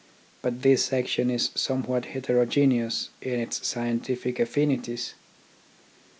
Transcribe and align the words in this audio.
But 0.41 0.63
this 0.63 0.83
section 0.85 1.29
is 1.29 1.51
somewhat 1.53 2.05
heterogeneous 2.05 3.11
in 3.21 3.39
its 3.39 3.67
scientific 3.67 4.39
affinities. 4.39 5.13